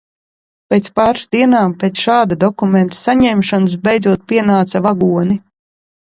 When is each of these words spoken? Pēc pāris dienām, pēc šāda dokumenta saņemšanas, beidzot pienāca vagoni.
Pēc 0.73 0.87
pāris 0.99 1.25
dienām, 1.33 1.75
pēc 1.83 1.99
šāda 2.05 2.37
dokumenta 2.43 2.97
saņemšanas, 2.99 3.75
beidzot 3.83 4.23
pienāca 4.33 4.81
vagoni. 4.87 5.37